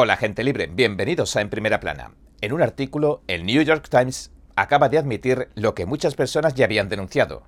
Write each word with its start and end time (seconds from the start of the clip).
Hola 0.00 0.16
gente 0.16 0.44
libre, 0.44 0.68
bienvenidos 0.68 1.34
a 1.34 1.40
En 1.40 1.50
Primera 1.50 1.80
Plana. 1.80 2.12
En 2.40 2.52
un 2.52 2.62
artículo, 2.62 3.24
el 3.26 3.44
New 3.44 3.60
York 3.62 3.88
Times 3.90 4.30
acaba 4.54 4.88
de 4.88 4.96
admitir 4.96 5.48
lo 5.56 5.74
que 5.74 5.86
muchas 5.86 6.14
personas 6.14 6.54
ya 6.54 6.66
habían 6.66 6.88
denunciado. 6.88 7.42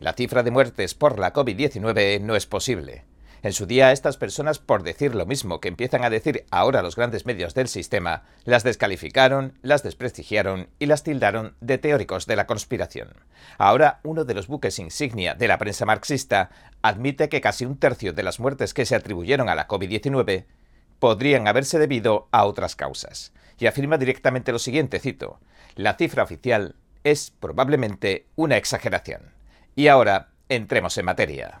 La 0.00 0.12
cifra 0.12 0.42
de 0.42 0.50
muertes 0.50 0.94
por 0.94 1.18
la 1.18 1.32
COVID-19 1.32 2.20
no 2.20 2.36
es 2.36 2.44
posible. 2.44 3.06
En 3.42 3.54
su 3.54 3.64
día, 3.64 3.90
estas 3.90 4.18
personas, 4.18 4.58
por 4.58 4.82
decir 4.82 5.14
lo 5.14 5.24
mismo 5.24 5.60
que 5.60 5.68
empiezan 5.68 6.04
a 6.04 6.10
decir 6.10 6.44
ahora 6.50 6.82
los 6.82 6.94
grandes 6.94 7.24
medios 7.24 7.54
del 7.54 7.68
sistema, 7.68 8.24
las 8.44 8.64
descalificaron, 8.64 9.58
las 9.62 9.82
desprestigiaron 9.82 10.68
y 10.78 10.84
las 10.84 11.04
tildaron 11.04 11.56
de 11.62 11.78
teóricos 11.78 12.26
de 12.26 12.36
la 12.36 12.46
conspiración. 12.46 13.14
Ahora, 13.56 14.00
uno 14.02 14.26
de 14.26 14.34
los 14.34 14.46
buques 14.46 14.78
insignia 14.78 15.34
de 15.34 15.48
la 15.48 15.56
prensa 15.56 15.86
marxista 15.86 16.50
admite 16.82 17.30
que 17.30 17.40
casi 17.40 17.64
un 17.64 17.78
tercio 17.78 18.12
de 18.12 18.24
las 18.24 18.40
muertes 18.40 18.74
que 18.74 18.84
se 18.84 18.94
atribuyeron 18.94 19.48
a 19.48 19.54
la 19.54 19.68
COVID-19 19.68 20.44
podrían 20.98 21.48
haberse 21.48 21.78
debido 21.78 22.28
a 22.32 22.44
otras 22.44 22.76
causas. 22.76 23.32
Y 23.58 23.66
afirma 23.66 23.98
directamente 23.98 24.52
lo 24.52 24.58
siguiente, 24.58 24.98
cito, 24.98 25.38
la 25.76 25.94
cifra 25.96 26.22
oficial 26.22 26.76
es 27.04 27.30
probablemente 27.30 28.26
una 28.36 28.56
exageración. 28.56 29.32
Y 29.76 29.88
ahora, 29.88 30.30
entremos 30.48 30.96
en 30.98 31.04
materia. 31.04 31.60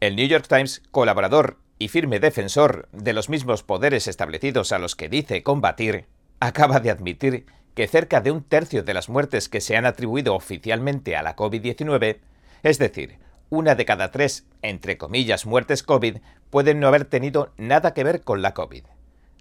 El 0.00 0.14
New 0.14 0.28
York 0.28 0.46
Times, 0.48 0.82
colaborador 0.92 1.58
y 1.78 1.88
firme 1.88 2.20
defensor 2.20 2.88
de 2.92 3.12
los 3.12 3.28
mismos 3.28 3.64
poderes 3.64 4.06
establecidos 4.06 4.70
a 4.70 4.78
los 4.78 4.94
que 4.94 5.08
dice 5.08 5.42
combatir, 5.42 6.06
acaba 6.38 6.78
de 6.78 6.90
admitir 6.90 7.46
que 7.74 7.88
cerca 7.88 8.20
de 8.20 8.30
un 8.30 8.42
tercio 8.42 8.82
de 8.82 8.94
las 8.94 9.08
muertes 9.08 9.48
que 9.48 9.60
se 9.60 9.76
han 9.76 9.86
atribuido 9.86 10.34
oficialmente 10.34 11.16
a 11.16 11.22
la 11.22 11.36
COVID-19 11.36 12.18
es 12.62 12.78
decir, 12.78 13.18
una 13.50 13.74
de 13.74 13.84
cada 13.84 14.10
tres, 14.10 14.46
entre 14.62 14.98
comillas, 14.98 15.46
muertes 15.46 15.82
COVID 15.82 16.18
pueden 16.50 16.80
no 16.80 16.88
haber 16.88 17.04
tenido 17.04 17.52
nada 17.56 17.94
que 17.94 18.04
ver 18.04 18.22
con 18.22 18.42
la 18.42 18.54
COVID. 18.54 18.84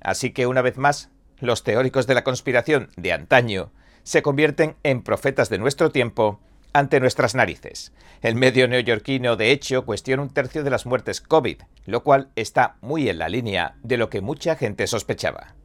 Así 0.01 0.31
que, 0.31 0.47
una 0.47 0.61
vez 0.61 0.77
más, 0.77 1.09
los 1.39 1.63
teóricos 1.63 2.07
de 2.07 2.15
la 2.15 2.23
conspiración 2.23 2.89
de 2.95 3.13
antaño 3.13 3.71
se 4.03 4.21
convierten 4.21 4.75
en 4.83 5.03
profetas 5.03 5.49
de 5.49 5.57
nuestro 5.57 5.91
tiempo 5.91 6.39
ante 6.73 6.99
nuestras 6.99 7.35
narices. 7.35 7.91
El 8.21 8.35
medio 8.35 8.67
neoyorquino, 8.67 9.35
de 9.35 9.51
hecho, 9.51 9.85
cuestiona 9.85 10.23
un 10.23 10.29
tercio 10.29 10.63
de 10.63 10.69
las 10.69 10.85
muertes 10.85 11.21
COVID, 11.21 11.61
lo 11.85 12.03
cual 12.03 12.29
está 12.35 12.77
muy 12.81 13.09
en 13.09 13.17
la 13.19 13.29
línea 13.29 13.75
de 13.83 13.97
lo 13.97 14.09
que 14.09 14.21
mucha 14.21 14.55
gente 14.55 14.87
sospechaba. 14.87 15.55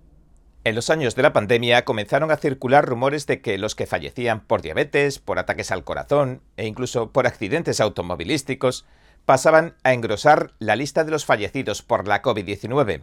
En 0.64 0.76
los 0.76 0.90
años 0.90 1.16
de 1.16 1.22
la 1.22 1.32
pandemia 1.32 1.84
comenzaron 1.84 2.30
a 2.30 2.36
circular 2.36 2.84
rumores 2.84 3.26
de 3.26 3.40
que 3.40 3.58
los 3.58 3.74
que 3.74 3.86
fallecían 3.86 4.40
por 4.40 4.62
diabetes, 4.62 5.18
por 5.18 5.40
ataques 5.40 5.72
al 5.72 5.82
corazón 5.82 6.40
e 6.56 6.68
incluso 6.68 7.10
por 7.10 7.26
accidentes 7.26 7.80
automovilísticos 7.80 8.86
pasaban 9.24 9.74
a 9.82 9.92
engrosar 9.92 10.52
la 10.60 10.76
lista 10.76 11.02
de 11.02 11.10
los 11.10 11.24
fallecidos 11.24 11.82
por 11.82 12.06
la 12.06 12.22
COVID-19. 12.22 13.02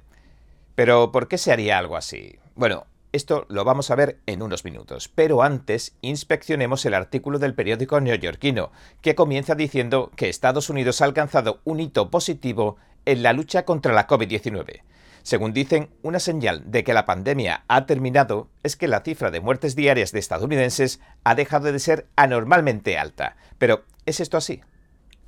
Pero 0.76 1.12
¿por 1.12 1.28
qué 1.28 1.38
se 1.38 1.52
haría 1.52 1.78
algo 1.78 1.98
así? 1.98 2.40
Bueno, 2.56 2.86
esto 3.12 3.46
lo 3.50 3.66
vamos 3.66 3.92
a 3.92 3.96
ver 3.96 4.20
en 4.26 4.42
unos 4.42 4.64
minutos, 4.64 5.10
pero 5.14 5.44
antes 5.44 5.98
inspeccionemos 6.00 6.86
el 6.86 6.94
artículo 6.94 7.40
del 7.40 7.56
periódico 7.56 8.00
neoyorquino, 8.00 8.72
que 9.02 9.16
comienza 9.16 9.56
diciendo 9.56 10.12
que 10.16 10.30
Estados 10.30 10.70
Unidos 10.70 11.02
ha 11.02 11.06
alcanzado 11.06 11.60
un 11.66 11.82
hito 11.82 12.10
positivo 12.10 12.78
en 13.06 13.22
la 13.22 13.34
lucha 13.34 13.66
contra 13.66 13.94
la 13.94 14.08
COVID-19. 14.08 14.82
Según 15.30 15.54
dicen, 15.54 15.92
una 16.02 16.20
señal 16.20 16.72
de 16.72 16.84
que 16.84 16.96
la 16.96 17.06
pandemia 17.06 17.64
ha 17.68 17.86
terminado 17.86 18.50
es 18.64 18.76
que 18.76 18.88
la 18.88 19.02
cifra 19.02 19.30
de 19.30 19.42
muertes 19.42 19.76
diarias 19.76 20.12
de 20.12 20.18
estadounidenses 20.18 21.02
ha 21.24 21.36
dejado 21.36 21.72
de 21.72 21.78
ser 21.78 22.08
anormalmente 22.16 22.98
alta. 22.98 23.38
Pero, 23.60 23.84
¿es 24.08 24.22
esto 24.22 24.38
así? 24.38 24.62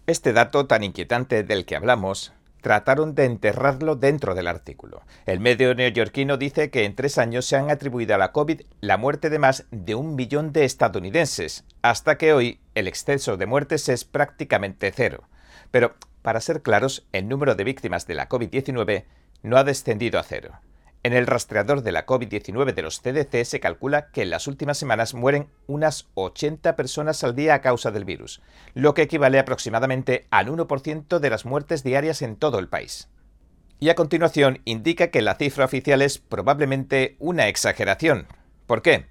Este 0.08 0.34
dato 0.34 0.66
tan 0.66 0.84
inquietante 0.84 1.44
del 1.44 1.66
que 1.66 1.76
hablamos 1.76 2.34
trataron 2.62 3.14
de 3.14 3.26
enterrarlo 3.26 3.96
dentro 3.96 4.34
del 4.34 4.48
artículo. 4.48 5.04
El 5.28 5.40
medio 5.40 5.76
neoyorquino 5.76 6.38
dice 6.38 6.72
que 6.72 6.86
en 6.86 6.96
tres 6.96 7.20
años 7.20 7.46
se 7.46 7.58
han 7.58 7.70
atribuido 7.70 8.16
a 8.16 8.18
la 8.18 8.32
COVID 8.32 8.62
la 8.80 8.98
muerte 8.98 9.30
de 9.30 9.38
más 9.38 9.68
de 9.70 9.94
un 9.94 10.16
millón 10.16 10.52
de 10.52 10.66
estadounidenses, 10.66 11.64
hasta 11.84 12.18
que 12.18 12.34
hoy 12.34 12.60
el 12.74 12.88
exceso 12.88 13.38
de 13.38 13.46
muertes 13.46 13.88
es 13.88 14.04
prácticamente 14.04 14.92
cero. 14.96 15.26
Pero, 15.70 15.94
para 16.22 16.42
ser 16.42 16.62
claros, 16.62 17.08
el 17.12 17.28
número 17.28 17.56
de 17.56 17.64
víctimas 17.64 18.08
de 18.08 18.16
la 18.16 18.30
COVID-19 18.30 19.06
no 19.44 19.58
ha 19.58 19.64
descendido 19.64 20.20
a 20.20 20.24
cero. 20.24 20.60
En 21.04 21.14
el 21.14 21.26
rastreador 21.26 21.82
de 21.82 21.92
la 21.92 22.06
COVID-19 22.06 22.76
de 22.76 22.82
los 22.84 23.02
CDC 23.02 23.44
se 23.44 23.60
calcula 23.60 24.12
que 24.12 24.22
en 24.22 24.30
las 24.30 24.46
últimas 24.46 24.78
semanas 24.78 25.16
mueren 25.16 25.48
unas 25.66 26.10
80 26.14 26.76
personas 26.76 27.24
al 27.24 27.36
día 27.36 27.56
a 27.56 27.62
causa 27.62 27.90
del 27.90 28.06
virus, 28.06 28.42
lo 28.76 28.94
que 28.94 29.02
equivale 29.02 29.40
aproximadamente 29.40 30.28
al 30.30 30.50
1% 30.50 31.18
de 31.18 31.30
las 31.30 31.46
muertes 31.46 31.84
diarias 31.84 32.22
en 32.22 32.36
todo 32.36 32.60
el 32.60 32.68
país. 32.68 33.10
Y 33.80 33.90
a 33.90 33.96
continuación 33.96 34.62
indica 34.64 35.08
que 35.08 35.24
la 35.24 35.36
cifra 35.36 35.66
oficial 35.66 36.04
es 36.04 36.20
probablemente 36.20 37.16
una 37.18 37.48
exageración. 37.48 38.28
¿Por 38.68 38.84
qué? 38.84 39.11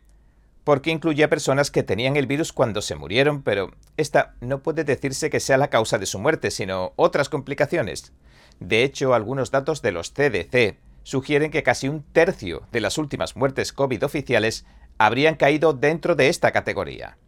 Porque 0.71 0.93
incluye 0.93 1.25
a 1.25 1.29
personas 1.29 1.73
que 1.73 1.83
tenían 1.83 2.17
el 2.17 2.29
virus 2.29 2.53
cuando 2.53 2.81
se 2.81 2.95
murieron, 2.95 3.43
pero 3.43 3.73
esta 3.97 4.37
no 4.41 4.63
puede 4.63 4.85
decirse 4.85 5.29
que 5.29 5.41
sea 5.41 5.59
la 5.59 5.67
causa 5.67 5.99
de 5.99 6.07
su 6.07 6.21
muerte, 6.21 6.53
sino 6.53 6.93
otras 6.95 7.29
complicaciones. 7.29 8.13
De 8.61 8.85
hecho, 8.85 9.13
algunos 9.13 9.51
datos 9.51 9.83
de 9.83 9.91
los 9.91 10.13
CDC 10.13 10.79
sugieren 11.03 11.51
que 11.51 11.65
casi 11.65 11.89
un 11.89 12.05
tercio 12.05 12.69
de 12.71 12.81
las 12.81 12.99
últimas 12.99 13.35
muertes 13.35 13.73
COVID 13.73 14.05
oficiales 14.05 14.65
habrían 14.97 15.35
caído 15.35 15.73
dentro 15.73 16.15
de 16.15 16.29
esta 16.29 16.53
categoría. 16.53 17.19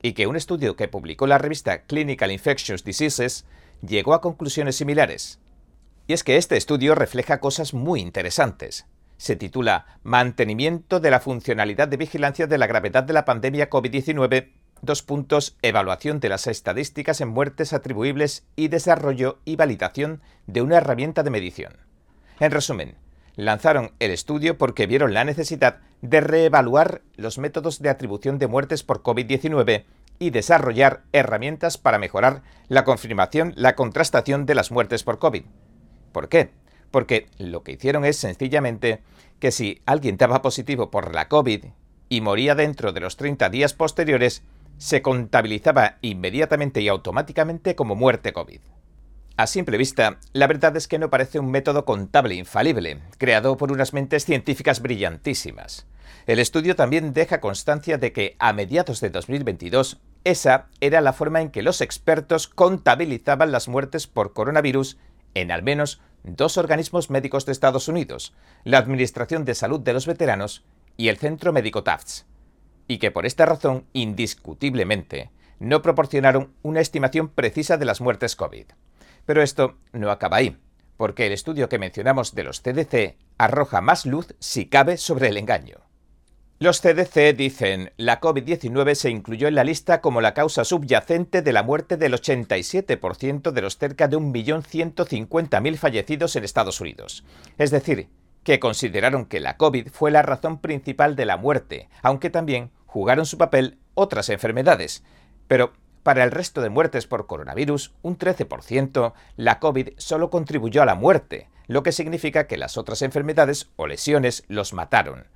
Y 0.00 0.14
que 0.14 0.26
un 0.26 0.36
estudio 0.36 0.74
que 0.74 0.88
publicó 0.88 1.26
la 1.26 1.36
revista 1.36 1.82
Clinical 1.82 2.32
Infectious 2.32 2.84
Diseases 2.84 3.44
llegó 3.86 4.14
a 4.14 4.22
conclusiones 4.22 4.76
similares. 4.76 5.40
Y 6.06 6.14
es 6.14 6.24
que 6.24 6.38
este 6.38 6.56
estudio 6.56 6.94
refleja 6.94 7.38
cosas 7.38 7.74
muy 7.74 8.00
interesantes. 8.00 8.86
Se 9.18 9.36
titula 9.36 9.98
Mantenimiento 10.02 10.98
de 10.98 11.10
la 11.10 11.20
funcionalidad 11.20 11.88
de 11.88 11.98
vigilancia 11.98 12.46
de 12.46 12.56
la 12.56 12.66
gravedad 12.66 13.04
de 13.04 13.12
la 13.12 13.26
pandemia 13.26 13.68
COVID-19 13.68 14.48
Dos 14.80 15.02
puntos, 15.02 15.56
evaluación 15.62 16.20
de 16.20 16.28
las 16.28 16.46
estadísticas 16.46 17.20
en 17.20 17.28
muertes 17.28 17.72
atribuibles 17.72 18.46
y 18.54 18.68
desarrollo 18.68 19.40
y 19.44 19.56
validación 19.56 20.22
de 20.46 20.62
una 20.62 20.76
herramienta 20.76 21.24
de 21.24 21.30
medición. 21.30 21.76
En 22.38 22.52
resumen, 22.52 22.94
lanzaron 23.34 23.90
el 23.98 24.12
estudio 24.12 24.56
porque 24.56 24.86
vieron 24.86 25.14
la 25.14 25.24
necesidad 25.24 25.80
de 26.00 26.20
reevaluar 26.20 27.02
los 27.16 27.38
métodos 27.38 27.82
de 27.82 27.90
atribución 27.90 28.38
de 28.38 28.46
muertes 28.46 28.84
por 28.84 29.02
COVID-19 29.02 29.84
y 30.20 30.30
desarrollar 30.30 31.02
herramientas 31.12 31.76
para 31.76 31.98
mejorar 31.98 32.42
la 32.68 32.84
confirmación, 32.84 33.54
la 33.56 33.74
contrastación 33.74 34.46
de 34.46 34.54
las 34.54 34.70
muertes 34.70 35.02
por 35.02 35.18
COVID. 35.18 35.42
¿Por 36.12 36.28
qué? 36.28 36.50
Porque 36.90 37.28
lo 37.38 37.62
que 37.62 37.72
hicieron 37.72 38.04
es 38.04 38.16
sencillamente 38.16 39.02
que 39.38 39.50
si 39.50 39.82
alguien 39.86 40.16
daba 40.16 40.42
positivo 40.42 40.90
por 40.90 41.14
la 41.14 41.28
COVID 41.28 41.64
y 42.08 42.20
moría 42.20 42.54
dentro 42.54 42.92
de 42.92 43.00
los 43.00 43.16
30 43.16 43.50
días 43.50 43.74
posteriores, 43.74 44.42
se 44.78 45.02
contabilizaba 45.02 45.98
inmediatamente 46.00 46.80
y 46.80 46.88
automáticamente 46.88 47.74
como 47.74 47.94
muerte 47.94 48.32
COVID. 48.32 48.60
A 49.36 49.46
simple 49.46 49.78
vista, 49.78 50.18
la 50.32 50.48
verdad 50.48 50.76
es 50.76 50.88
que 50.88 50.98
no 50.98 51.10
parece 51.10 51.38
un 51.38 51.50
método 51.50 51.84
contable 51.84 52.34
infalible, 52.34 52.98
creado 53.18 53.56
por 53.56 53.70
unas 53.70 53.92
mentes 53.92 54.24
científicas 54.24 54.80
brillantísimas. 54.80 55.86
El 56.26 56.40
estudio 56.40 56.74
también 56.74 57.12
deja 57.12 57.40
constancia 57.40 57.98
de 57.98 58.12
que 58.12 58.34
a 58.40 58.52
mediados 58.52 59.00
de 59.00 59.10
2022, 59.10 60.00
esa 60.24 60.66
era 60.80 61.00
la 61.00 61.12
forma 61.12 61.40
en 61.40 61.50
que 61.50 61.62
los 61.62 61.80
expertos 61.80 62.48
contabilizaban 62.48 63.52
las 63.52 63.68
muertes 63.68 64.08
por 64.08 64.32
coronavirus 64.32 64.98
en 65.34 65.52
al 65.52 65.62
menos 65.62 66.00
dos 66.24 66.56
organismos 66.56 67.10
médicos 67.10 67.46
de 67.46 67.52
Estados 67.52 67.88
Unidos, 67.88 68.34
la 68.64 68.78
Administración 68.78 69.44
de 69.44 69.54
Salud 69.54 69.80
de 69.80 69.92
los 69.92 70.06
Veteranos 70.06 70.64
y 70.96 71.08
el 71.08 71.16
Centro 71.16 71.52
Médico 71.52 71.82
Tufts 71.82 72.26
y 72.88 72.98
que 72.98 73.10
por 73.10 73.26
esta 73.26 73.46
razón, 73.46 73.84
indiscutiblemente, 73.92 75.30
no 75.60 75.82
proporcionaron 75.82 76.54
una 76.62 76.80
estimación 76.80 77.28
precisa 77.28 77.76
de 77.76 77.84
las 77.84 78.00
muertes 78.00 78.34
COVID. 78.34 78.64
Pero 79.26 79.42
esto 79.42 79.76
no 79.92 80.10
acaba 80.10 80.38
ahí, 80.38 80.56
porque 80.96 81.26
el 81.26 81.32
estudio 81.32 81.68
que 81.68 81.78
mencionamos 81.78 82.34
de 82.34 82.44
los 82.44 82.62
CDC 82.62 83.16
arroja 83.36 83.82
más 83.82 84.06
luz, 84.06 84.34
si 84.40 84.66
cabe, 84.66 84.96
sobre 84.96 85.28
el 85.28 85.36
engaño. 85.36 85.87
Los 86.60 86.80
CDC 86.80 87.36
dicen, 87.36 87.92
la 87.98 88.20
COVID-19 88.20 88.96
se 88.96 89.10
incluyó 89.10 89.46
en 89.46 89.54
la 89.54 89.62
lista 89.62 90.00
como 90.00 90.20
la 90.20 90.34
causa 90.34 90.64
subyacente 90.64 91.40
de 91.40 91.52
la 91.52 91.62
muerte 91.62 91.96
del 91.96 92.14
87% 92.14 93.52
de 93.52 93.62
los 93.62 93.78
cerca 93.78 94.08
de 94.08 94.16
1.150.000 94.16 95.76
fallecidos 95.76 96.34
en 96.34 96.42
Estados 96.42 96.80
Unidos. 96.80 97.24
Es 97.58 97.70
decir, 97.70 98.08
que 98.42 98.58
consideraron 98.58 99.26
que 99.26 99.38
la 99.38 99.56
COVID 99.56 99.86
fue 99.86 100.10
la 100.10 100.22
razón 100.22 100.58
principal 100.58 101.14
de 101.14 101.26
la 101.26 101.36
muerte, 101.36 101.88
aunque 102.02 102.28
también 102.28 102.72
jugaron 102.86 103.24
su 103.24 103.38
papel 103.38 103.78
otras 103.94 104.28
enfermedades. 104.28 105.04
Pero 105.46 105.74
para 106.02 106.24
el 106.24 106.32
resto 106.32 106.60
de 106.60 106.70
muertes 106.70 107.06
por 107.06 107.28
coronavirus, 107.28 107.94
un 108.02 108.18
13%, 108.18 109.12
la 109.36 109.60
COVID 109.60 109.90
solo 109.96 110.28
contribuyó 110.28 110.82
a 110.82 110.86
la 110.86 110.96
muerte, 110.96 111.50
lo 111.68 111.84
que 111.84 111.92
significa 111.92 112.48
que 112.48 112.56
las 112.56 112.76
otras 112.76 113.02
enfermedades 113.02 113.70
o 113.76 113.86
lesiones 113.86 114.42
los 114.48 114.72
mataron. 114.72 115.28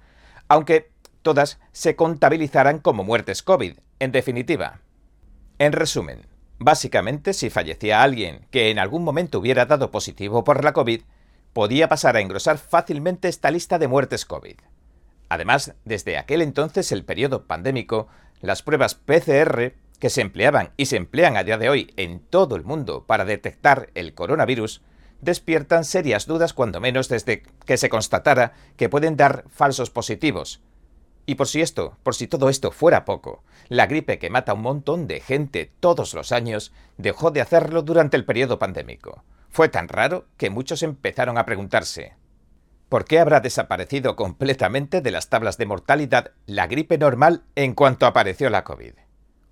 Aunque 0.48 0.91
todas 1.22 1.58
se 1.72 1.96
contabilizarán 1.96 2.78
como 2.78 3.04
muertes 3.04 3.42
COVID, 3.42 3.78
en 3.98 4.12
definitiva. 4.12 4.80
En 5.58 5.72
resumen, 5.72 6.26
Básicamente, 6.64 7.32
si 7.32 7.50
fallecía 7.50 8.04
alguien 8.04 8.46
que 8.52 8.70
en 8.70 8.78
algún 8.78 9.02
momento 9.02 9.40
hubiera 9.40 9.66
dado 9.66 9.90
positivo 9.90 10.44
por 10.44 10.62
la 10.62 10.72
COVID, 10.72 11.02
podía 11.52 11.88
pasar 11.88 12.16
a 12.16 12.20
engrosar 12.20 12.56
fácilmente 12.56 13.26
esta 13.26 13.50
lista 13.50 13.80
de 13.80 13.88
muertes 13.88 14.24
COVID. 14.24 14.54
Además, 15.28 15.74
desde 15.84 16.18
aquel 16.18 16.40
entonces, 16.40 16.92
el 16.92 17.04
periodo 17.04 17.48
pandémico, 17.48 18.06
las 18.40 18.62
pruebas 18.62 18.94
PCR, 18.94 19.72
que 19.98 20.08
se 20.08 20.20
empleaban 20.20 20.70
y 20.76 20.86
se 20.86 20.98
emplean 20.98 21.36
a 21.36 21.42
día 21.42 21.58
de 21.58 21.68
hoy 21.68 21.92
en 21.96 22.20
todo 22.20 22.54
el 22.54 22.62
mundo 22.62 23.06
para 23.08 23.24
detectar 23.24 23.90
el 23.96 24.14
coronavirus, 24.14 24.82
despiertan 25.20 25.84
serias 25.84 26.26
dudas 26.26 26.52
cuando 26.52 26.78
menos 26.78 27.08
desde 27.08 27.42
que 27.66 27.76
se 27.76 27.88
constatara 27.88 28.52
que 28.76 28.88
pueden 28.88 29.16
dar 29.16 29.46
falsos 29.48 29.90
positivos. 29.90 30.60
Y 31.24 31.36
por 31.36 31.46
si 31.46 31.60
esto, 31.60 31.96
por 32.02 32.14
si 32.14 32.26
todo 32.26 32.48
esto 32.48 32.72
fuera 32.72 33.04
poco, 33.04 33.44
la 33.68 33.86
gripe 33.86 34.18
que 34.18 34.30
mata 34.30 34.52
a 34.52 34.54
un 34.54 34.62
montón 34.62 35.06
de 35.06 35.20
gente 35.20 35.70
todos 35.80 36.14
los 36.14 36.32
años 36.32 36.72
dejó 36.98 37.30
de 37.30 37.40
hacerlo 37.40 37.82
durante 37.82 38.16
el 38.16 38.24
periodo 38.24 38.58
pandémico. 38.58 39.24
Fue 39.48 39.68
tan 39.68 39.88
raro 39.88 40.26
que 40.36 40.50
muchos 40.50 40.82
empezaron 40.82 41.38
a 41.38 41.44
preguntarse, 41.44 42.16
¿por 42.88 43.04
qué 43.04 43.20
habrá 43.20 43.40
desaparecido 43.40 44.16
completamente 44.16 45.00
de 45.00 45.10
las 45.10 45.28
tablas 45.28 45.58
de 45.58 45.66
mortalidad 45.66 46.32
la 46.46 46.66
gripe 46.66 46.98
normal 46.98 47.44
en 47.54 47.74
cuanto 47.74 48.06
apareció 48.06 48.50
la 48.50 48.64
COVID? 48.64 48.94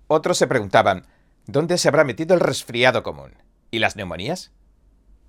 Otros 0.07 0.37
se 0.37 0.47
preguntaban, 0.47 1.07
¿dónde 1.45 1.77
se 1.77 1.87
habrá 1.87 2.03
metido 2.03 2.33
el 2.33 2.41
resfriado 2.41 3.01
común? 3.01 3.35
¿Y 3.69 3.79
las 3.79 3.95
neumonías? 3.95 4.51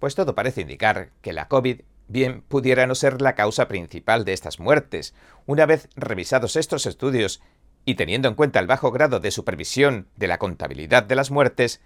Pues 0.00 0.16
todo 0.16 0.34
parece 0.34 0.62
indicar 0.62 1.10
que 1.20 1.32
la 1.32 1.46
COVID 1.46 1.82
bien 2.12 2.42
pudiera 2.42 2.86
no 2.86 2.94
ser 2.94 3.20
la 3.20 3.34
causa 3.34 3.66
principal 3.66 4.24
de 4.24 4.32
estas 4.32 4.60
muertes. 4.60 5.14
Una 5.46 5.66
vez 5.66 5.88
revisados 5.96 6.56
estos 6.56 6.86
estudios 6.86 7.42
y 7.84 7.96
teniendo 7.96 8.28
en 8.28 8.34
cuenta 8.34 8.60
el 8.60 8.66
bajo 8.66 8.92
grado 8.92 9.18
de 9.18 9.30
supervisión 9.30 10.08
de 10.16 10.28
la 10.28 10.38
contabilidad 10.38 11.02
de 11.02 11.16
las 11.16 11.30
muertes, 11.30 11.80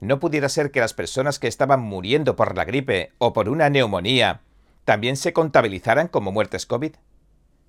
¿No 0.00 0.20
pudiera 0.20 0.48
ser 0.48 0.70
que 0.70 0.80
las 0.80 0.92
personas 0.92 1.38
que 1.38 1.48
estaban 1.48 1.80
muriendo 1.80 2.36
por 2.36 2.54
la 2.56 2.64
gripe 2.64 3.12
o 3.18 3.32
por 3.32 3.48
una 3.48 3.70
neumonía 3.70 4.42
también 4.84 5.16
se 5.16 5.32
contabilizaran 5.32 6.08
como 6.08 6.32
muertes 6.32 6.66
COVID? 6.66 6.96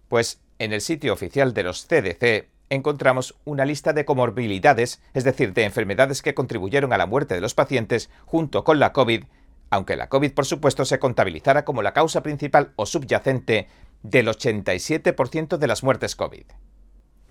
Pues 0.09 0.41
en 0.59 0.73
el 0.73 0.81
sitio 0.81 1.13
oficial 1.13 1.53
de 1.53 1.63
los 1.63 1.85
CDC 1.85 2.49
encontramos 2.69 3.35
una 3.45 3.63
lista 3.63 3.93
de 3.93 4.03
comorbilidades, 4.03 5.01
es 5.13 5.23
decir, 5.23 5.53
de 5.53 5.63
enfermedades 5.63 6.21
que 6.21 6.33
contribuyeron 6.33 6.91
a 6.91 6.97
la 6.97 7.05
muerte 7.05 7.33
de 7.33 7.41
los 7.41 7.53
pacientes 7.53 8.09
junto 8.25 8.65
con 8.65 8.77
la 8.79 8.91
COVID, 8.91 9.23
aunque 9.69 9.95
la 9.95 10.09
COVID 10.09 10.33
por 10.33 10.45
supuesto 10.45 10.85
se 10.85 10.99
contabilizara 10.99 11.65
como 11.65 11.81
la 11.81 11.93
causa 11.93 12.23
principal 12.23 12.73
o 12.75 12.85
subyacente 12.85 13.67
del 14.03 14.27
87% 14.27 15.57
de 15.57 15.67
las 15.67 15.83
muertes 15.83 16.15
COVID. 16.15 16.45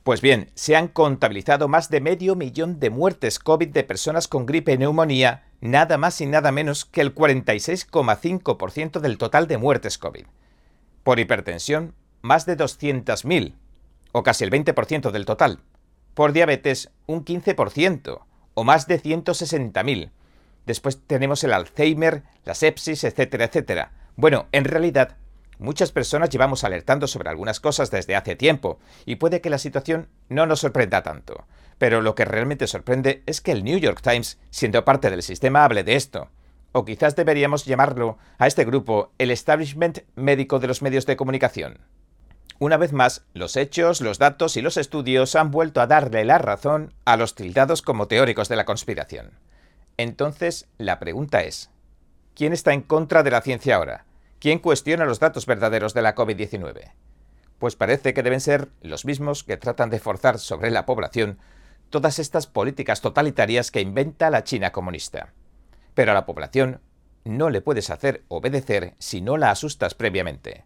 Pues 0.03 0.21
bien, 0.21 0.53
se 0.55 0.77
han 0.77 0.87
contabilizado 0.87 1.67
más 1.67 1.91
de 1.91 2.01
medio 2.01 2.37
millón 2.37 2.79
de 2.79 2.91
muertes 2.91 3.41
COVID 3.41 3.71
de 3.71 3.83
personas 3.83 4.29
con 4.29 4.47
gripe 4.47 4.73
y 4.73 4.79
neumonía, 4.79 5.49
nada 5.61 5.99
más 5.99 6.21
y 6.21 6.27
nada 6.27 6.53
menos 6.53 6.85
que 6.85 7.01
el 7.01 7.13
46,5% 7.13 9.01
del 9.01 9.19
total 9.19 9.49
de 9.49 9.59
muertes 9.59 9.99
COVID. 9.99 10.27
Por 11.03 11.19
hipertensión, 11.19 11.95
más 12.23 12.47
de 12.47 12.57
200.000, 12.57 13.55
o 14.13 14.23
casi 14.23 14.45
el 14.45 14.51
20% 14.51 15.11
del 15.11 15.25
total. 15.25 15.59
Por 16.15 16.33
diabetes, 16.33 16.93
un 17.07 17.25
15%, 17.25 18.21
o 18.55 18.65
más 18.65 18.87
de 18.87 19.03
160.000. 19.03 20.11
Después 20.67 21.01
tenemos 21.07 21.43
el 21.45 21.53
Alzheimer, 21.53 22.25
la 22.45 22.55
sepsis, 22.55 23.05
etcétera, 23.05 23.47
etcétera. 23.47 23.93
Bueno, 24.17 24.47
en 24.53 24.65
realidad, 24.65 25.17
Muchas 25.59 25.91
personas 25.91 26.29
llevamos 26.29 26.65
alertando 26.65 27.07
sobre 27.07 27.31
algunas 27.31 27.61
cosas 27.61 27.91
desde 27.91 28.15
hace 28.15 28.37
tiempo, 28.37 28.79
y 29.07 29.17
puede 29.17 29.41
que 29.41 29.49
la 29.49 29.59
situación 29.59 30.09
no 30.29 30.45
nos 30.45 30.61
sorprenda 30.61 31.03
tanto. 31.03 31.47
Pero 31.79 32.03
lo 32.03 32.15
que 32.15 32.27
realmente 32.27 32.67
sorprende 32.67 33.23
es 33.27 33.41
que 33.41 33.53
el 33.53 33.65
New 33.65 33.79
York 33.79 34.01
Times, 34.03 34.39
siendo 34.51 34.85
parte 34.85 35.11
del 35.11 35.23
sistema, 35.23 35.65
hable 35.65 35.83
de 35.83 35.97
esto. 35.97 36.29
O 36.73 36.85
quizás 36.85 37.17
deberíamos 37.17 37.65
llamarlo 37.65 38.19
a 38.39 38.47
este 38.47 38.67
grupo 38.67 39.13
el 39.19 39.31
establishment 39.31 40.01
médico 40.15 40.59
de 40.59 40.67
los 40.67 40.83
medios 40.83 41.07
de 41.07 41.17
comunicación. 41.17 41.79
Una 42.59 42.77
vez 42.77 42.93
más, 42.93 43.25
los 43.33 43.57
hechos, 43.57 44.01
los 44.01 44.19
datos 44.19 44.57
y 44.57 44.63
los 44.63 44.77
estudios 44.77 45.37
han 45.37 45.51
vuelto 45.51 45.81
a 45.81 45.87
darle 45.87 46.25
la 46.25 46.39
razón 46.39 46.93
a 47.05 47.17
los 47.17 47.35
tildados 47.35 47.83
como 47.83 48.09
teóricos 48.09 48.49
de 48.49 48.57
la 48.57 48.65
conspiración. 48.65 49.33
Entonces, 49.97 50.69
la 50.79 50.99
pregunta 50.99 51.43
es, 51.43 51.71
¿quién 52.35 52.53
está 52.53 52.73
en 52.73 52.83
contra 52.83 53.23
de 53.23 53.31
la 53.31 53.41
ciencia 53.41 53.77
ahora? 53.77 54.05
¿Quién 54.39 54.59
cuestiona 54.59 55.07
los 55.07 55.21
datos 55.21 55.47
verdaderos 55.47 55.95
de 55.95 56.03
la 56.03 56.15
COVID-19? 56.15 56.93
Pues 57.59 57.77
parece 57.77 58.13
que 58.13 58.23
deben 58.23 58.41
ser 58.41 58.69
los 58.83 59.07
mismos 59.07 59.45
que 59.45 59.57
tratan 59.57 59.89
de 59.89 59.99
forzar 59.99 60.39
sobre 60.39 60.71
la 60.71 60.85
población 60.85 61.39
todas 61.89 62.19
estas 62.19 62.47
políticas 62.47 63.01
totalitarias 63.01 63.71
que 63.71 63.81
inventa 63.81 64.31
la 64.31 64.45
China 64.45 64.73
comunista. 64.73 65.33
Pero 65.95 66.11
a 66.11 66.15
la 66.15 66.27
población 66.27 66.81
no 67.25 67.49
le 67.49 67.63
puedes 67.63 67.91
hacer 67.91 68.25
obedecer 68.29 68.95
si 68.99 69.21
no 69.21 69.37
la 69.37 69.51
asustas 69.51 69.95
previamente. 69.95 70.65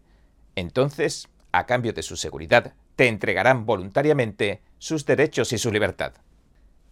Entonces, 0.55 1.29
a 1.51 1.65
cambio 1.65 1.93
de 1.93 2.03
su 2.03 2.17
seguridad, 2.17 2.73
te 2.95 3.07
entregarán 3.07 3.65
voluntariamente 3.65 4.61
sus 4.77 5.05
derechos 5.05 5.53
y 5.53 5.57
su 5.57 5.71
libertad. 5.71 6.13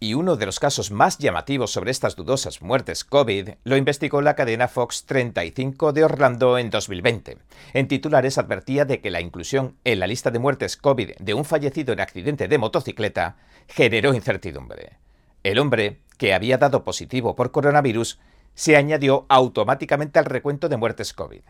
Y 0.02 0.14
uno 0.14 0.36
de 0.36 0.46
los 0.46 0.58
casos 0.58 0.90
más 0.90 1.18
llamativos 1.18 1.72
sobre 1.72 1.90
estas 1.90 2.16
dudosas 2.16 2.62
muertes 2.62 3.04
COVID 3.04 3.50
lo 3.64 3.76
investigó 3.76 4.22
la 4.22 4.34
cadena 4.34 4.66
Fox 4.66 5.04
35 5.04 5.92
de 5.92 6.04
Orlando 6.04 6.56
en 6.56 6.70
2020. 6.70 7.36
En 7.74 7.86
titulares 7.86 8.38
advertía 8.38 8.86
de 8.86 9.02
que 9.02 9.10
la 9.10 9.20
inclusión 9.20 9.76
en 9.84 10.00
la 10.00 10.06
lista 10.06 10.30
de 10.30 10.38
muertes 10.38 10.78
COVID 10.78 11.16
de 11.18 11.34
un 11.34 11.44
fallecido 11.44 11.92
en 11.92 12.00
accidente 12.00 12.48
de 12.48 12.56
motocicleta 12.56 13.36
generó 13.68 14.14
incertidumbre. 14.14 14.96
El 15.42 15.58
hombre, 15.58 16.00
que 16.16 16.32
había 16.32 16.56
dado 16.56 16.82
positivo 16.82 17.36
por 17.36 17.50
coronavirus, 17.50 18.18
se 18.54 18.76
añadió 18.76 19.26
automáticamente 19.28 20.18
al 20.18 20.24
recuento 20.24 20.70
de 20.70 20.78
muertes 20.78 21.12
COVID. 21.12 21.42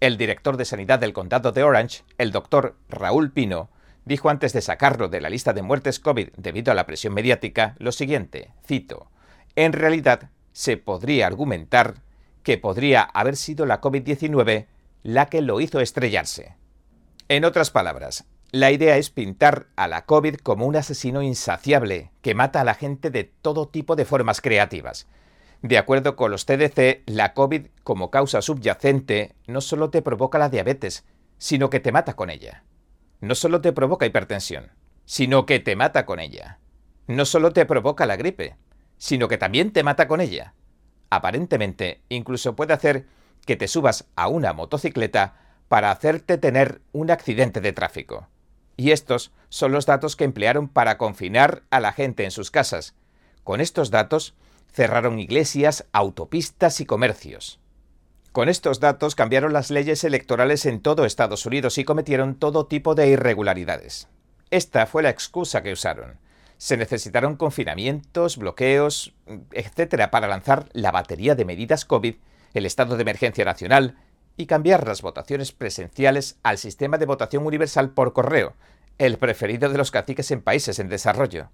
El 0.00 0.18
director 0.18 0.58
de 0.58 0.66
sanidad 0.66 0.98
del 0.98 1.14
condado 1.14 1.50
de 1.50 1.62
Orange, 1.62 2.02
el 2.18 2.30
doctor 2.30 2.76
Raúl 2.90 3.32
Pino, 3.32 3.70
dijo 4.06 4.30
antes 4.30 4.54
de 4.54 4.62
sacarlo 4.62 5.08
de 5.08 5.20
la 5.20 5.28
lista 5.28 5.52
de 5.52 5.62
muertes 5.62 6.00
COVID 6.00 6.28
debido 6.36 6.72
a 6.72 6.74
la 6.74 6.86
presión 6.86 7.12
mediática 7.12 7.74
lo 7.78 7.92
siguiente, 7.92 8.52
cito, 8.64 9.10
en 9.56 9.72
realidad 9.72 10.30
se 10.52 10.78
podría 10.78 11.26
argumentar 11.26 11.96
que 12.42 12.56
podría 12.56 13.02
haber 13.02 13.36
sido 13.36 13.66
la 13.66 13.80
COVID-19 13.80 14.66
la 15.02 15.26
que 15.26 15.42
lo 15.42 15.60
hizo 15.60 15.80
estrellarse. 15.80 16.54
En 17.28 17.44
otras 17.44 17.72
palabras, 17.72 18.24
la 18.52 18.70
idea 18.70 18.96
es 18.96 19.10
pintar 19.10 19.66
a 19.74 19.88
la 19.88 20.06
COVID 20.06 20.36
como 20.36 20.66
un 20.66 20.76
asesino 20.76 21.22
insaciable 21.22 22.12
que 22.22 22.34
mata 22.34 22.60
a 22.60 22.64
la 22.64 22.74
gente 22.74 23.10
de 23.10 23.24
todo 23.24 23.68
tipo 23.68 23.96
de 23.96 24.04
formas 24.04 24.40
creativas. 24.40 25.08
De 25.62 25.78
acuerdo 25.78 26.14
con 26.14 26.30
los 26.30 26.44
CDC, 26.44 27.02
la 27.06 27.34
COVID 27.34 27.66
como 27.82 28.12
causa 28.12 28.40
subyacente 28.40 29.34
no 29.48 29.60
solo 29.60 29.90
te 29.90 30.02
provoca 30.02 30.38
la 30.38 30.48
diabetes, 30.48 31.04
sino 31.38 31.70
que 31.70 31.80
te 31.80 31.90
mata 31.90 32.14
con 32.14 32.30
ella 32.30 32.62
no 33.20 33.34
solo 33.34 33.60
te 33.60 33.72
provoca 33.72 34.06
hipertensión, 34.06 34.70
sino 35.04 35.46
que 35.46 35.60
te 35.60 35.76
mata 35.76 36.06
con 36.06 36.20
ella. 36.20 36.58
No 37.06 37.24
solo 37.24 37.52
te 37.52 37.66
provoca 37.66 38.06
la 38.06 38.16
gripe, 38.16 38.56
sino 38.98 39.28
que 39.28 39.38
también 39.38 39.72
te 39.72 39.82
mata 39.82 40.08
con 40.08 40.20
ella. 40.20 40.54
Aparentemente, 41.10 42.02
incluso 42.08 42.56
puede 42.56 42.74
hacer 42.74 43.06
que 43.46 43.56
te 43.56 43.68
subas 43.68 44.06
a 44.16 44.28
una 44.28 44.52
motocicleta 44.52 45.36
para 45.68 45.90
hacerte 45.90 46.38
tener 46.38 46.80
un 46.92 47.10
accidente 47.10 47.60
de 47.60 47.72
tráfico. 47.72 48.28
Y 48.76 48.90
estos 48.90 49.32
son 49.48 49.72
los 49.72 49.86
datos 49.86 50.16
que 50.16 50.24
emplearon 50.24 50.68
para 50.68 50.98
confinar 50.98 51.62
a 51.70 51.80
la 51.80 51.92
gente 51.92 52.24
en 52.24 52.30
sus 52.30 52.50
casas. 52.50 52.94
Con 53.44 53.60
estos 53.60 53.90
datos 53.90 54.34
cerraron 54.72 55.18
iglesias, 55.18 55.86
autopistas 55.92 56.80
y 56.80 56.86
comercios. 56.86 57.60
Con 58.36 58.50
estos 58.50 58.80
datos 58.80 59.14
cambiaron 59.14 59.54
las 59.54 59.70
leyes 59.70 60.04
electorales 60.04 60.66
en 60.66 60.80
todo 60.80 61.06
Estados 61.06 61.46
Unidos 61.46 61.78
y 61.78 61.84
cometieron 61.84 62.34
todo 62.34 62.66
tipo 62.66 62.94
de 62.94 63.08
irregularidades. 63.08 64.08
Esta 64.50 64.84
fue 64.84 65.02
la 65.02 65.08
excusa 65.08 65.62
que 65.62 65.72
usaron. 65.72 66.18
Se 66.58 66.76
necesitaron 66.76 67.36
confinamientos, 67.36 68.36
bloqueos, 68.36 69.14
etcétera, 69.52 70.10
para 70.10 70.28
lanzar 70.28 70.68
la 70.74 70.92
batería 70.92 71.34
de 71.34 71.46
medidas 71.46 71.86
COVID, 71.86 72.16
el 72.52 72.66
estado 72.66 72.96
de 72.96 73.02
emergencia 73.04 73.46
nacional 73.46 73.96
y 74.36 74.44
cambiar 74.44 74.86
las 74.86 75.00
votaciones 75.00 75.52
presenciales 75.52 76.36
al 76.42 76.58
sistema 76.58 76.98
de 76.98 77.06
votación 77.06 77.46
universal 77.46 77.88
por 77.88 78.12
correo, 78.12 78.52
el 78.98 79.16
preferido 79.16 79.70
de 79.70 79.78
los 79.78 79.90
caciques 79.90 80.30
en 80.30 80.42
países 80.42 80.78
en 80.78 80.90
desarrollo. 80.90 81.48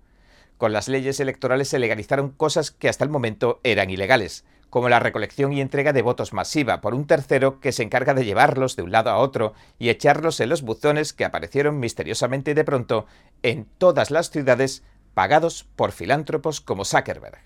Con 0.58 0.72
las 0.72 0.88
leyes 0.88 1.20
electorales 1.20 1.68
se 1.68 1.78
legalizaron 1.78 2.30
cosas 2.30 2.72
que 2.72 2.88
hasta 2.88 3.04
el 3.04 3.10
momento 3.10 3.60
eran 3.62 3.88
ilegales, 3.88 4.44
como 4.72 4.88
la 4.88 5.00
recolección 5.00 5.52
y 5.52 5.60
entrega 5.60 5.92
de 5.92 6.00
votos 6.00 6.32
masiva 6.32 6.80
por 6.80 6.94
un 6.94 7.06
tercero 7.06 7.60
que 7.60 7.72
se 7.72 7.82
encarga 7.82 8.14
de 8.14 8.24
llevarlos 8.24 8.74
de 8.74 8.80
un 8.80 8.90
lado 8.90 9.10
a 9.10 9.18
otro 9.18 9.52
y 9.78 9.90
echarlos 9.90 10.40
en 10.40 10.48
los 10.48 10.62
buzones 10.62 11.12
que 11.12 11.26
aparecieron 11.26 11.78
misteriosamente 11.78 12.54
de 12.54 12.64
pronto 12.64 13.04
en 13.42 13.66
todas 13.76 14.10
las 14.10 14.30
ciudades 14.30 14.82
pagados 15.12 15.66
por 15.76 15.92
filántropos 15.92 16.62
como 16.62 16.86
Zuckerberg. 16.86 17.36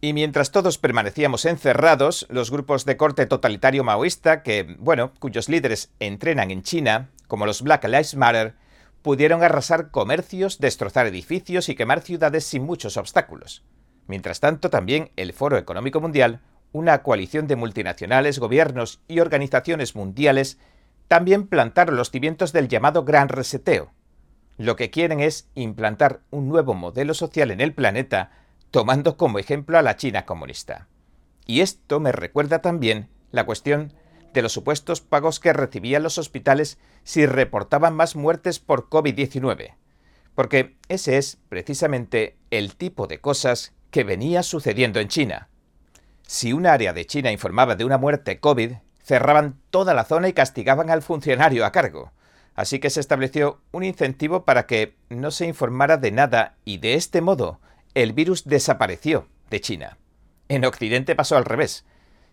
Y 0.00 0.14
mientras 0.14 0.50
todos 0.50 0.78
permanecíamos 0.78 1.44
encerrados, 1.44 2.26
los 2.28 2.50
grupos 2.50 2.84
de 2.84 2.96
corte 2.96 3.26
totalitario 3.26 3.84
maoísta 3.84 4.42
que, 4.42 4.74
bueno, 4.80 5.12
cuyos 5.20 5.48
líderes 5.48 5.92
entrenan 6.00 6.50
en 6.50 6.64
China, 6.64 7.10
como 7.28 7.46
los 7.46 7.62
Black 7.62 7.84
Lives 7.84 8.16
Matter, 8.16 8.56
pudieron 9.02 9.44
arrasar 9.44 9.92
comercios, 9.92 10.58
destrozar 10.58 11.06
edificios 11.06 11.68
y 11.68 11.76
quemar 11.76 12.00
ciudades 12.00 12.42
sin 12.42 12.64
muchos 12.64 12.96
obstáculos. 12.96 13.62
Mientras 14.08 14.40
tanto, 14.40 14.70
también 14.70 15.12
el 15.16 15.34
Foro 15.34 15.58
Económico 15.58 16.00
Mundial, 16.00 16.40
una 16.72 17.02
coalición 17.02 17.46
de 17.46 17.56
multinacionales, 17.56 18.38
gobiernos 18.38 19.00
y 19.06 19.20
organizaciones 19.20 19.94
mundiales, 19.94 20.58
también 21.08 21.46
plantaron 21.46 21.96
los 21.96 22.10
cimientos 22.10 22.52
del 22.52 22.68
llamado 22.68 23.04
Gran 23.04 23.28
Reseteo. 23.28 23.92
Lo 24.56 24.76
que 24.76 24.90
quieren 24.90 25.20
es 25.20 25.48
implantar 25.54 26.20
un 26.30 26.48
nuevo 26.48 26.74
modelo 26.74 27.14
social 27.14 27.50
en 27.50 27.60
el 27.60 27.74
planeta, 27.74 28.32
tomando 28.70 29.16
como 29.16 29.38
ejemplo 29.38 29.78
a 29.78 29.82
la 29.82 29.96
China 29.96 30.24
comunista. 30.24 30.88
Y 31.46 31.60
esto 31.60 32.00
me 32.00 32.10
recuerda 32.10 32.60
también 32.60 33.08
la 33.30 33.44
cuestión 33.44 33.92
de 34.32 34.42
los 34.42 34.52
supuestos 34.52 35.00
pagos 35.00 35.38
que 35.38 35.52
recibían 35.52 36.02
los 36.02 36.18
hospitales 36.18 36.78
si 37.04 37.26
reportaban 37.26 37.94
más 37.94 38.16
muertes 38.16 38.58
por 38.58 38.88
COVID-19. 38.88 39.74
Porque 40.34 40.76
ese 40.88 41.18
es 41.18 41.38
precisamente 41.48 42.36
el 42.50 42.74
tipo 42.74 43.06
de 43.06 43.20
cosas 43.20 43.74
que 43.90 44.04
venía 44.04 44.42
sucediendo 44.42 45.00
en 45.00 45.08
China. 45.08 45.48
Si 46.26 46.52
un 46.52 46.66
área 46.66 46.92
de 46.92 47.06
China 47.06 47.32
informaba 47.32 47.74
de 47.74 47.84
una 47.84 47.98
muerte 47.98 48.38
COVID, 48.38 48.72
cerraban 49.02 49.58
toda 49.70 49.94
la 49.94 50.04
zona 50.04 50.28
y 50.28 50.34
castigaban 50.34 50.90
al 50.90 51.02
funcionario 51.02 51.64
a 51.64 51.72
cargo. 51.72 52.12
Así 52.54 52.80
que 52.80 52.90
se 52.90 53.00
estableció 53.00 53.60
un 53.72 53.84
incentivo 53.84 54.44
para 54.44 54.66
que 54.66 54.96
no 55.08 55.30
se 55.30 55.46
informara 55.46 55.96
de 55.96 56.10
nada 56.10 56.56
y 56.64 56.78
de 56.78 56.94
este 56.94 57.20
modo 57.20 57.60
el 57.94 58.12
virus 58.12 58.44
desapareció 58.44 59.28
de 59.48 59.60
China. 59.60 59.96
En 60.48 60.64
Occidente 60.64 61.14
pasó 61.14 61.36
al 61.36 61.44
revés. 61.44 61.84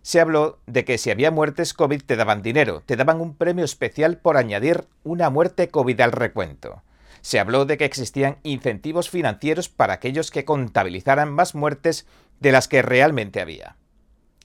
Se 0.02 0.20
habló 0.20 0.60
de 0.68 0.84
que 0.84 0.98
si 0.98 1.10
había 1.10 1.32
muertes 1.32 1.74
COVID 1.74 2.02
te 2.02 2.16
daban 2.16 2.42
dinero, 2.42 2.84
te 2.86 2.96
daban 2.96 3.22
un 3.22 3.36
premio 3.36 3.66
especial 3.66 4.18
por 4.18 4.38
añadir 4.38 4.86
una 5.04 5.30
muerte 5.30 5.70
COVID 5.70 6.00
al 6.02 6.12
recuento. 6.12 6.84
Se 7.26 7.40
habló 7.40 7.66
de 7.66 7.80
que 7.80 7.86
existían 7.86 8.38
incentivos 8.44 9.10
financieros 9.10 9.68
para 9.68 9.96
aquellos 9.96 10.30
que 10.30 10.46
contabilizaran 10.46 11.34
más 11.34 11.56
muertes 11.56 12.06
de 12.40 12.52
las 12.52 12.68
que 12.68 12.84
realmente 12.84 13.42
había. 13.42 13.78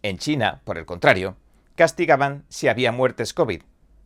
En 0.01 0.17
China, 0.17 0.63
por 0.65 0.79
el 0.79 0.87
contrario, 0.87 1.37
castigaban 1.75 2.47
si 2.49 2.69
había 2.69 2.91
muertes 2.91 3.35
COVID. 3.35 3.61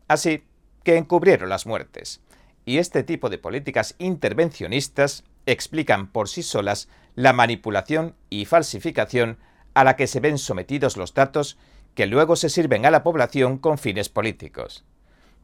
Así 0.09 0.43
que 0.83 0.97
encubrieron 0.97 1.51
las 1.51 1.67
muertes. 1.67 2.21
Y 2.65 2.79
este 2.79 3.05
tipo 3.05 3.31
de 3.31 3.39
políticas 3.39 3.95
intervencionistas 3.99 5.23
explican 5.47 6.09
por 6.09 6.29
sí 6.29 6.43
solas 6.43 6.89
la 7.15 7.33
manipulación 7.33 8.17
y 8.29 8.45
falsificación 8.45 9.39
a 9.75 9.85
la 9.85 9.95
que 9.95 10.09
se 10.09 10.19
ven 10.19 10.37
sometidos 10.37 10.97
los 10.97 11.15
datos 11.15 11.59
que 11.95 12.07
luego 12.07 12.35
se 12.35 12.49
sirven 12.49 12.87
a 12.87 12.91
la 12.91 13.05
población 13.05 13.57
con 13.57 13.79
fines 13.79 14.09
políticos. 14.09 14.85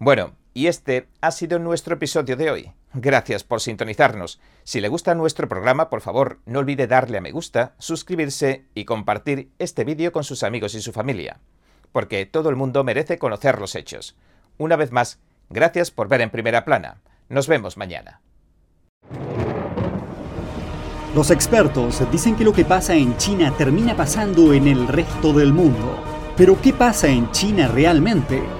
Bueno, 0.01 0.35
y 0.53 0.67
este 0.67 1.09
ha 1.21 1.31
sido 1.31 1.59
nuestro 1.59 1.95
episodio 1.95 2.37
de 2.37 2.51
hoy. 2.51 2.73
Gracias 2.93 3.45
por 3.45 3.61
sintonizarnos. 3.61 4.41
Si 4.65 4.81
le 4.81 4.89
gusta 4.89 5.15
nuestro 5.15 5.49
programa, 5.49 5.91
por 5.91 6.01
favor, 6.01 6.41
no 6.45 6.59
olvide 6.59 6.87
darle 6.87 7.19
a 7.19 7.21
me 7.21 7.31
gusta, 7.31 7.75
suscribirse 7.79 8.65
y 8.75 8.85
compartir 8.85 9.51
este 9.59 9.85
vídeo 9.85 10.13
con 10.13 10.25
sus 10.25 10.43
amigos 10.43 10.75
y 10.75 10.83
su 10.83 10.93
familia, 10.93 11.41
porque 11.93 12.27
todo 12.27 12.51
el 12.51 12.57
mundo 12.57 12.83
merece 12.83 13.19
conocer 13.19 13.61
los 13.61 13.75
hechos. 13.75 14.17
Una 14.59 14.77
vez 14.77 14.91
más, 14.91 15.21
gracias 15.49 15.91
por 15.91 16.09
ver 16.09 16.21
en 16.21 16.31
primera 16.31 16.65
plana. 16.65 17.01
Nos 17.29 17.47
vemos 17.47 17.77
mañana. 17.77 18.21
Los 21.15 21.31
expertos 21.31 22.03
dicen 22.13 22.37
que 22.37 22.45
lo 22.45 22.53
que 22.53 22.65
pasa 22.65 22.95
en 22.95 23.17
China 23.17 23.53
termina 23.57 23.97
pasando 23.97 24.53
en 24.53 24.69
el 24.69 24.87
resto 24.87 25.33
del 25.33 25.53
mundo. 25.53 26.05
Pero 26.37 26.61
¿qué 26.61 26.73
pasa 26.73 27.09
en 27.09 27.31
China 27.33 27.69
realmente? 27.69 28.60